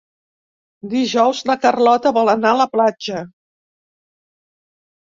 Dijous 0.93 1.41
na 1.51 1.57
Carlota 1.67 2.15
vol 2.17 2.35
anar 2.35 2.55
a 2.55 2.59
la 2.63 2.69
platja. 2.73 3.23